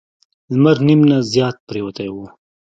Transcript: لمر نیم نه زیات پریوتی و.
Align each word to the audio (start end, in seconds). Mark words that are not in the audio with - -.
لمر 0.53 0.77
نیم 0.87 1.01
نه 1.09 1.17
زیات 1.31 1.55
پریوتی 1.67 2.09
و. 2.13 2.17